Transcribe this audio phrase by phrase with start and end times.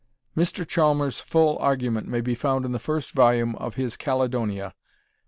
[0.35, 0.67] Mr.
[0.67, 4.75] Chalmers' full argument may be found in the first volume of his Caledonia, p.